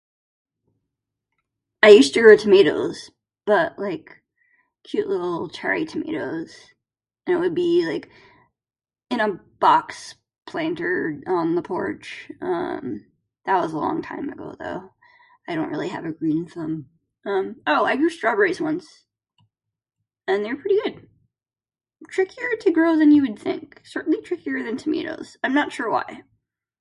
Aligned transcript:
I 1.83 1.89
used 1.89 2.13
to 2.13 2.21
grow 2.21 2.35
tomatoes. 2.37 3.11
But, 3.45 3.79
like, 3.79 4.21
cute 4.83 5.07
little 5.07 5.49
cherry 5.49 5.83
tomatoes 5.85 6.73
,and 7.25 7.35
it 7.35 7.39
would 7.39 7.53
be, 7.55 7.85
like, 7.91 8.07
in 9.09 9.19
a 9.19 9.33
box 9.59 10.15
planter 10.47 11.21
or- 11.25 11.37
on 11.39 11.55
the 11.55 11.61
porch. 11.63 12.31
Um, 12.41 13.07
that 13.45 13.59
was 13.61 13.73
a 13.73 13.77
long 13.79 14.01
time 14.03 14.29
ago 14.29 14.55
though. 14.59 14.93
I 15.47 15.53
don't 15.55 15.69
really 15.71 15.89
have 15.89 16.05
a 16.05 16.11
green 16.11 16.45
thumb. 16.47 16.89
Um, 17.25 17.61
oh, 17.67 17.83
I 17.85 17.95
grew 17.95 18.09
strawberries 18.09 18.61
once. 18.61 19.05
And 20.27 20.43
they 20.45 20.53
were 20.53 20.61
pretty 20.61 20.79
good. 20.83 21.09
Trickier 22.09 22.55
to 22.59 22.71
grow 22.71 22.95
than 22.97 23.11
you 23.11 23.21
would 23.23 23.37
think, 23.39 23.81
certainly 23.85 24.21
trickier 24.21 24.61
than 24.63 24.77
tomatoes. 24.77 25.37
I'm 25.43 25.53
not 25.53 25.71
sure 25.73 25.89
why. 25.91 26.23